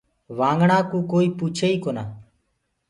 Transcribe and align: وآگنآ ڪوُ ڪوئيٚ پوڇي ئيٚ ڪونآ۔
وآگنآ 0.37 0.77
ڪوُ 0.91 0.97
ڪوئيٚ 1.11 1.35
پوڇي 1.37 1.67
ئيٚ 1.71 1.81
ڪونآ۔ 1.83 2.03